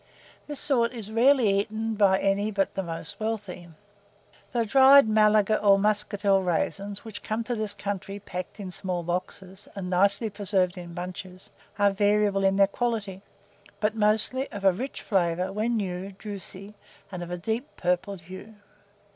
[0.47, 3.67] This sort is rarely eaten by any but the most wealthy.
[4.51, 9.67] The dried Malaga, or Muscatel raisins, which come to this country packed in small boxes,
[9.75, 13.21] and nicely preserved in bunches, are variable in their quality,
[13.79, 16.73] but mostly of a rich flavour, when new, juicy,
[17.11, 18.55] and of a deep purple hue.